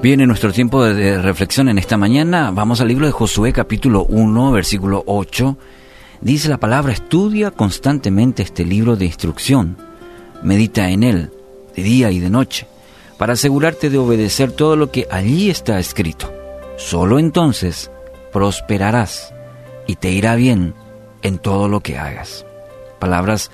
Bien, 0.00 0.20
en 0.20 0.28
nuestro 0.28 0.52
tiempo 0.52 0.84
de 0.84 1.20
reflexión 1.20 1.68
en 1.68 1.76
esta 1.76 1.96
mañana 1.96 2.52
vamos 2.52 2.80
al 2.80 2.86
libro 2.86 3.06
de 3.06 3.10
Josué 3.10 3.52
capítulo 3.52 4.04
1, 4.04 4.52
versículo 4.52 5.02
8. 5.04 5.58
Dice 6.20 6.48
la 6.48 6.58
palabra, 6.58 6.92
estudia 6.92 7.50
constantemente 7.50 8.44
este 8.44 8.64
libro 8.64 8.94
de 8.94 9.06
instrucción, 9.06 9.76
medita 10.40 10.88
en 10.88 11.02
él 11.02 11.32
de 11.74 11.82
día 11.82 12.12
y 12.12 12.20
de 12.20 12.30
noche, 12.30 12.68
para 13.18 13.32
asegurarte 13.32 13.90
de 13.90 13.98
obedecer 13.98 14.52
todo 14.52 14.76
lo 14.76 14.92
que 14.92 15.08
allí 15.10 15.50
está 15.50 15.80
escrito. 15.80 16.32
Solo 16.76 17.18
entonces 17.18 17.90
prosperarás 18.32 19.34
y 19.88 19.96
te 19.96 20.10
irá 20.10 20.36
bien 20.36 20.74
en 21.22 21.38
todo 21.38 21.68
lo 21.68 21.80
que 21.80 21.98
hagas. 21.98 22.46
Palabras 23.00 23.50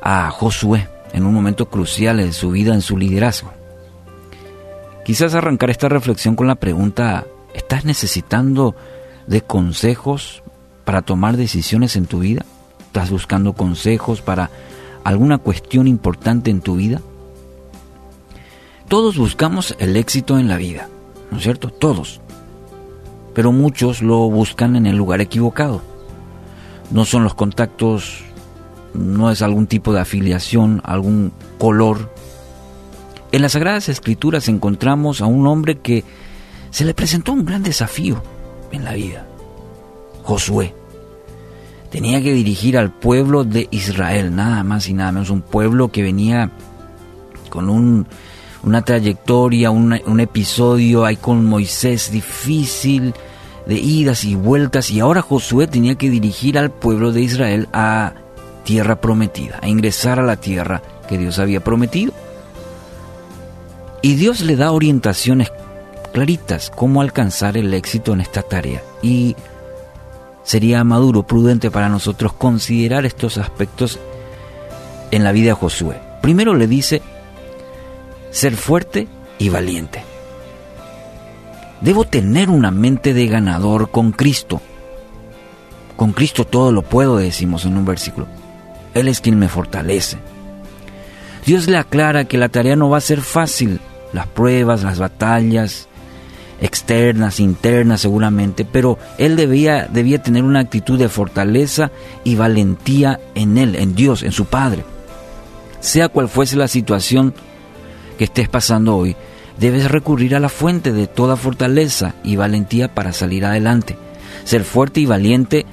a 0.00 0.30
Josué 0.30 0.88
en 1.12 1.26
un 1.26 1.34
momento 1.34 1.68
crucial 1.68 2.20
en 2.20 2.32
su 2.32 2.52
vida, 2.52 2.72
en 2.72 2.82
su 2.82 2.96
liderazgo. 2.96 3.52
Quizás 5.06 5.36
arrancar 5.36 5.70
esta 5.70 5.88
reflexión 5.88 6.34
con 6.34 6.48
la 6.48 6.56
pregunta, 6.56 7.26
¿estás 7.54 7.84
necesitando 7.84 8.74
de 9.28 9.40
consejos 9.40 10.42
para 10.84 11.02
tomar 11.02 11.36
decisiones 11.36 11.94
en 11.94 12.06
tu 12.06 12.18
vida? 12.18 12.44
¿Estás 12.80 13.12
buscando 13.12 13.52
consejos 13.52 14.20
para 14.20 14.50
alguna 15.04 15.38
cuestión 15.38 15.86
importante 15.86 16.50
en 16.50 16.60
tu 16.60 16.74
vida? 16.74 17.02
Todos 18.88 19.16
buscamos 19.16 19.76
el 19.78 19.96
éxito 19.96 20.40
en 20.40 20.48
la 20.48 20.56
vida, 20.56 20.88
¿no 21.30 21.36
es 21.36 21.44
cierto? 21.44 21.70
Todos. 21.70 22.20
Pero 23.32 23.52
muchos 23.52 24.02
lo 24.02 24.28
buscan 24.28 24.74
en 24.74 24.86
el 24.86 24.96
lugar 24.96 25.20
equivocado. 25.20 25.82
No 26.90 27.04
son 27.04 27.22
los 27.22 27.34
contactos, 27.34 28.24
no 28.92 29.30
es 29.30 29.40
algún 29.40 29.68
tipo 29.68 29.92
de 29.92 30.00
afiliación, 30.00 30.82
algún 30.84 31.30
color, 31.60 32.10
en 33.36 33.42
las 33.42 33.52
Sagradas 33.52 33.88
Escrituras 33.88 34.48
encontramos 34.48 35.20
a 35.20 35.26
un 35.26 35.46
hombre 35.46 35.78
que 35.78 36.04
se 36.70 36.84
le 36.84 36.94
presentó 36.94 37.32
un 37.32 37.44
gran 37.44 37.62
desafío 37.62 38.22
en 38.72 38.84
la 38.84 38.94
vida. 38.94 39.26
Josué. 40.22 40.74
Tenía 41.90 42.22
que 42.22 42.32
dirigir 42.32 42.76
al 42.76 42.90
pueblo 42.90 43.44
de 43.44 43.68
Israel, 43.70 44.34
nada 44.34 44.64
más 44.64 44.88
y 44.88 44.94
nada 44.94 45.12
menos, 45.12 45.30
un 45.30 45.42
pueblo 45.42 45.92
que 45.92 46.02
venía 46.02 46.50
con 47.48 48.06
una 48.62 48.82
trayectoria, 48.82 49.70
un 49.70 50.20
episodio 50.20 51.04
ahí 51.04 51.16
con 51.16 51.44
Moisés 51.44 52.10
difícil, 52.10 53.14
de 53.66 53.74
idas 53.74 54.24
y 54.24 54.34
vueltas, 54.34 54.90
y 54.90 55.00
ahora 55.00 55.22
Josué 55.22 55.66
tenía 55.66 55.96
que 55.96 56.10
dirigir 56.10 56.58
al 56.58 56.70
pueblo 56.70 57.12
de 57.12 57.20
Israel 57.20 57.68
a 57.72 58.14
tierra 58.64 59.00
prometida, 59.00 59.58
a 59.62 59.68
ingresar 59.68 60.18
a 60.18 60.24
la 60.24 60.36
tierra 60.36 60.82
que 61.08 61.18
Dios 61.18 61.38
había 61.38 61.62
prometido. 61.62 62.12
Y 64.06 64.14
Dios 64.14 64.42
le 64.42 64.54
da 64.54 64.70
orientaciones 64.70 65.52
claritas 66.12 66.70
cómo 66.70 67.00
alcanzar 67.00 67.56
el 67.56 67.74
éxito 67.74 68.12
en 68.12 68.20
esta 68.20 68.42
tarea. 68.42 68.80
Y 69.02 69.34
sería 70.44 70.84
maduro, 70.84 71.24
prudente 71.24 71.72
para 71.72 71.88
nosotros 71.88 72.32
considerar 72.32 73.04
estos 73.04 73.36
aspectos 73.36 73.98
en 75.10 75.24
la 75.24 75.32
vida 75.32 75.48
de 75.48 75.54
Josué. 75.54 76.00
Primero 76.22 76.54
le 76.54 76.68
dice, 76.68 77.02
ser 78.30 78.54
fuerte 78.54 79.08
y 79.40 79.48
valiente. 79.48 80.04
Debo 81.80 82.04
tener 82.04 82.48
una 82.48 82.70
mente 82.70 83.12
de 83.12 83.26
ganador 83.26 83.90
con 83.90 84.12
Cristo. 84.12 84.60
Con 85.96 86.12
Cristo 86.12 86.44
todo 86.44 86.70
lo 86.70 86.82
puedo, 86.82 87.16
decimos 87.16 87.64
en 87.64 87.76
un 87.76 87.84
versículo. 87.84 88.28
Él 88.94 89.08
es 89.08 89.20
quien 89.20 89.36
me 89.36 89.48
fortalece. 89.48 90.16
Dios 91.44 91.66
le 91.66 91.76
aclara 91.76 92.26
que 92.26 92.38
la 92.38 92.50
tarea 92.50 92.76
no 92.76 92.88
va 92.88 92.98
a 92.98 93.00
ser 93.00 93.20
fácil, 93.20 93.80
las 94.16 94.26
pruebas, 94.26 94.82
las 94.82 94.98
batallas 94.98 95.88
externas, 96.60 97.38
internas 97.38 98.00
seguramente, 98.00 98.64
pero 98.64 98.98
él 99.18 99.36
debía, 99.36 99.88
debía 99.92 100.22
tener 100.22 100.42
una 100.42 100.60
actitud 100.60 100.98
de 100.98 101.08
fortaleza 101.08 101.90
y 102.24 102.34
valentía 102.34 103.20
en 103.34 103.58
él, 103.58 103.76
en 103.76 103.94
Dios, 103.94 104.22
en 104.22 104.32
su 104.32 104.46
Padre. 104.46 104.84
Sea 105.80 106.08
cual 106.08 106.28
fuese 106.28 106.56
la 106.56 106.68
situación 106.68 107.34
que 108.18 108.24
estés 108.24 108.48
pasando 108.48 108.96
hoy, 108.96 109.16
debes 109.58 109.90
recurrir 109.90 110.34
a 110.34 110.40
la 110.40 110.48
fuente 110.48 110.92
de 110.92 111.06
toda 111.06 111.36
fortaleza 111.36 112.14
y 112.24 112.36
valentía 112.36 112.94
para 112.94 113.12
salir 113.12 113.44
adelante. 113.44 113.96
Ser 114.44 114.64
fuerte 114.64 115.00
y 115.00 115.06
valiente 115.06 115.66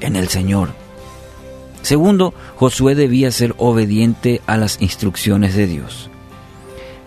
en 0.00 0.16
el 0.16 0.28
Señor. 0.28 0.70
Segundo, 1.82 2.32
Josué 2.56 2.94
debía 2.94 3.30
ser 3.32 3.54
obediente 3.58 4.40
a 4.46 4.56
las 4.56 4.80
instrucciones 4.80 5.54
de 5.54 5.66
Dios. 5.66 6.10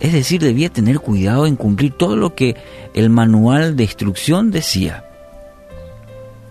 Es 0.06 0.14
decir, 0.14 0.40
debía 0.40 0.70
tener 0.70 1.00
cuidado 1.00 1.48
en 1.48 1.56
cumplir 1.56 1.92
todo 1.92 2.16
lo 2.16 2.36
que 2.36 2.56
el 2.94 3.10
manual 3.10 3.76
de 3.76 3.86
instrucción 3.86 4.52
decía. 4.52 5.04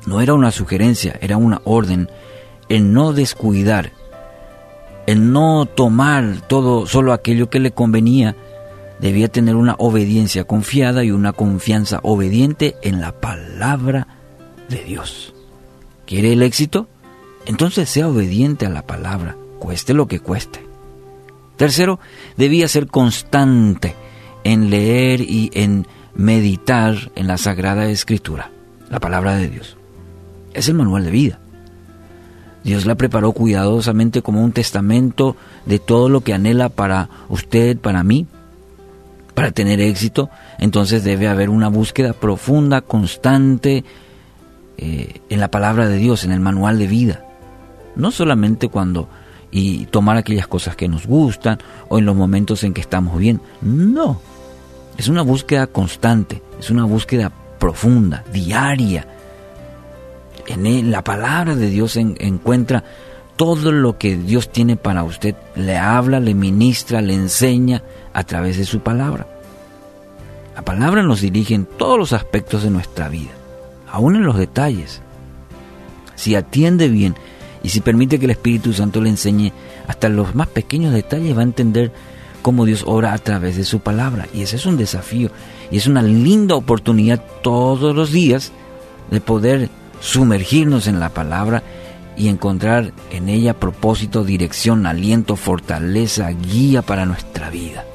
No 0.09 0.21
era 0.21 0.35
una 0.35 0.51
sugerencia, 0.51 1.17
era 1.21 1.37
una 1.37 1.61
orden 1.63 2.11
en 2.69 2.93
no 2.93 3.13
descuidar, 3.13 3.93
en 5.07 5.33
no 5.33 5.67
tomar 5.67 6.41
todo 6.49 6.89
solo 6.89 7.13
aquello 7.13 7.49
que 7.49 7.61
le 7.61 7.71
convenía. 7.71 8.35
Debía 8.99 9.29
tener 9.29 9.55
una 9.55 9.77
obediencia 9.79 10.43
confiada 10.43 11.05
y 11.05 11.13
una 11.13 11.33
confianza 11.33 12.01
obediente 12.03 12.75
en 12.83 13.01
la 13.01 13.21
palabra 13.21 14.09
de 14.69 14.83
Dios. 14.83 15.33
¿Quiere 16.07 16.33
el 16.33 16.43
éxito? 16.43 16.89
Entonces 17.47 17.89
sea 17.89 18.09
obediente 18.09 18.67
a 18.67 18.71
la 18.71 18.85
palabra, 18.85 19.37
cueste 19.61 19.95
lo 19.95 20.09
que 20.09 20.19
cueste. 20.19 20.64
Tercero, 21.57 22.01
debía 22.37 22.69
ser 22.69 22.87
constante 22.89 23.95
en 24.43 24.71
leer 24.71 25.21
y 25.21 25.51
en 25.55 25.87
meditar 26.15 27.11
en 27.15 27.27
la 27.27 27.39
Sagrada 27.39 27.89
Escritura, 27.89 28.51
la 28.91 29.01
palabra 29.01 29.37
de 29.37 29.49
Dios. 29.49 29.77
Es 30.53 30.69
el 30.69 30.75
manual 30.75 31.05
de 31.05 31.11
vida. 31.11 31.39
Dios 32.65 32.87
la 32.87 32.95
preparó 32.95 33.33
cuidadosamente 33.33 34.23
como 34.23 34.43
un 34.43 34.53
testamento 34.53 35.37
de 35.67 35.79
todo 35.79 36.09
lo 36.09 36.23
que 36.23 36.33
anhela 36.33 36.71
para 36.71 37.11
usted, 37.29 37.77
para 37.77 38.03
mí, 38.03 38.27
para 39.35 39.53
tener 39.53 39.81
éxito. 39.81 40.31
Entonces 40.59 41.05
debe 41.05 41.29
haber 41.29 41.51
una 41.51 41.69
búsqueda 41.69 42.15
profunda, 42.15 42.81
constante 42.81 43.85
eh, 44.79 45.21
en 45.29 45.41
la 45.41 45.51
palabra 45.51 45.89
de 45.89 45.99
Dios, 45.99 46.25
en 46.25 46.33
el 46.33 46.41
manual 46.41 46.79
de 46.79 46.87
vida. 46.87 47.27
No 47.97 48.11
solamente 48.11 48.69
cuando 48.69 49.09
y 49.57 49.87
tomar 49.87 50.17
aquellas 50.17 50.49
cosas 50.49 50.75
que 50.75 50.89
nos 50.89 51.07
gustan 51.07 51.59
o 51.89 52.01
en 52.01 52.05
los 52.05 52.17
momentos 52.17 52.65
en 52.65 52.75
que 52.75 52.81
estamos 52.81 53.17
bien. 53.17 53.41
No, 53.63 54.21
es 54.99 55.07
una 55.07 55.23
búsqueda 55.23 55.69
constante, 55.69 56.43
es 56.59 56.71
una 56.71 56.85
búsqueda 56.85 57.31
profunda, 57.61 58.25
diaria. 58.33 59.07
En 60.49 60.91
la 60.91 61.05
palabra 61.05 61.55
de 61.55 61.69
Dios 61.71 61.97
encuentra 61.97 62.83
todo 63.37 63.71
lo 63.71 63.97
que 63.97 64.17
Dios 64.17 64.51
tiene 64.51 64.77
para 64.77 65.05
usted. 65.05 65.37
Le 65.55 65.79
habla, 65.79 66.19
le 66.19 66.35
ministra, 66.35 67.01
le 67.01 67.15
enseña 67.15 67.85
a 68.13 68.25
través 68.25 68.59
de 68.59 68.65
su 68.65 68.81
palabra. 68.81 69.29
La 70.57 70.63
palabra 70.63 71.05
nos 71.05 71.21
dirige 71.21 71.55
en 71.55 71.65
todos 71.65 71.97
los 71.97 72.13
aspectos 72.13 72.65
de 72.65 72.71
nuestra 72.71 73.09
vida, 73.09 73.31
aún 73.89 74.17
en 74.17 74.25
los 74.25 74.37
detalles. 74.37 75.01
Si 76.17 76.35
atiende 76.35 76.89
bien 76.89 77.15
y 77.65 77.71
si 77.71 77.81
permite 77.81 78.19
que 78.19 78.27
el 78.27 78.33
Espíritu 78.33 78.75
Santo 78.75 79.01
le 79.01 79.09
enseñe 79.09 79.51
hasta 79.89 80.11
los 80.11 80.35
más 80.35 80.49
pequeños 80.49 80.93
detalles, 80.93 81.35
va 81.35 81.41
a 81.41 81.45
entender 81.45 81.93
cómo 82.43 82.67
Dios 82.67 82.85
obra 82.87 83.15
a 83.15 83.19
través 83.19 83.57
de 83.57 83.65
su 83.65 83.81
palabra. 83.81 84.29
Y 84.35 84.43
ese 84.43 84.57
es 84.57 84.67
un 84.67 84.77
desafío. 84.77 85.31
Y 85.71 85.79
es 85.79 85.87
una 85.87 86.03
linda 86.03 86.57
oportunidad 86.57 87.25
todos 87.43 87.97
los 87.97 88.13
días 88.13 88.53
de 89.11 89.23
poder 89.23 89.71
sumergirnos 90.01 90.87
en 90.87 91.01
la 91.01 91.09
palabra 91.09 91.63
y 92.19 92.29
encontrar 92.29 92.93
en 93.11 93.31
ella 93.31 93.55
propósito, 93.55 94.25
dirección, 94.25 94.87
aliento, 94.87 95.35
fortaleza, 95.35 96.31
guía 96.33 96.83
para 96.83 97.07
nuestra 97.07 97.49
vida. 97.49 97.87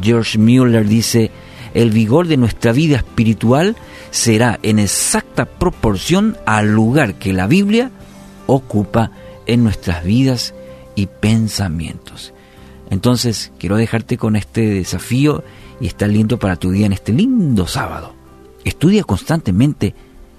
George 0.00 0.38
Mueller 0.38 0.88
dice, 0.88 1.30
el 1.74 1.90
vigor 1.90 2.26
de 2.26 2.38
nuestra 2.38 2.72
vida 2.72 2.96
espiritual 2.96 3.76
será 4.10 4.58
en 4.62 4.78
exacta 4.78 5.44
proporción 5.44 6.38
al 6.46 6.72
lugar 6.72 7.16
que 7.16 7.34
la 7.34 7.46
Biblia 7.46 7.90
ocupa 8.46 9.10
en 9.46 9.62
nuestras 9.62 10.04
vidas 10.04 10.54
y 10.94 11.06
pensamientos. 11.06 12.32
Entonces, 12.90 13.52
quiero 13.58 13.76
dejarte 13.76 14.18
con 14.18 14.36
este 14.36 14.62
desafío 14.62 15.42
y 15.80 15.86
está 15.86 16.06
lindo 16.06 16.38
para 16.38 16.56
tu 16.56 16.70
día 16.70 16.86
en 16.86 16.92
este 16.92 17.12
lindo 17.12 17.66
sábado. 17.66 18.14
Estudia 18.64 19.04
constantemente 19.04 19.94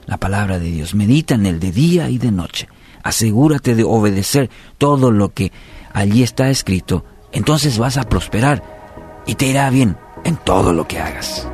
la 0.05 0.17
palabra 0.17 0.59
de 0.59 0.71
Dios, 0.71 0.95
medita 0.95 1.35
en 1.35 1.45
él 1.45 1.59
de 1.59 1.71
día 1.71 2.09
y 2.09 2.17
de 2.17 2.31
noche. 2.31 2.67
Asegúrate 3.03 3.75
de 3.75 3.83
obedecer 3.83 4.49
todo 4.77 5.11
lo 5.11 5.33
que 5.33 5.51
allí 5.93 6.23
está 6.23 6.49
escrito. 6.49 7.05
Entonces 7.31 7.77
vas 7.77 7.97
a 7.97 8.03
prosperar 8.03 8.63
y 9.25 9.35
te 9.35 9.47
irá 9.47 9.69
bien 9.69 9.97
en 10.23 10.37
todo 10.37 10.73
lo 10.73 10.87
que 10.87 10.99
hagas. 10.99 11.47